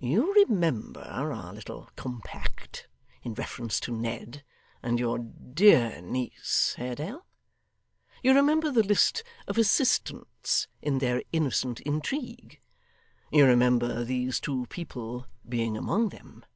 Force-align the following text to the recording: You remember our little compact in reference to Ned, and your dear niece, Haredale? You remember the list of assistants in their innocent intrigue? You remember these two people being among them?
You 0.00 0.32
remember 0.32 1.00
our 1.02 1.52
little 1.52 1.90
compact 1.94 2.88
in 3.22 3.34
reference 3.34 3.78
to 3.80 3.92
Ned, 3.92 4.42
and 4.82 4.98
your 4.98 5.18
dear 5.18 6.00
niece, 6.00 6.76
Haredale? 6.78 7.26
You 8.22 8.32
remember 8.34 8.70
the 8.70 8.82
list 8.82 9.22
of 9.46 9.58
assistants 9.58 10.66
in 10.80 10.96
their 10.96 11.22
innocent 11.30 11.80
intrigue? 11.80 12.58
You 13.30 13.44
remember 13.44 14.02
these 14.02 14.40
two 14.40 14.64
people 14.70 15.26
being 15.46 15.76
among 15.76 16.08
them? 16.08 16.46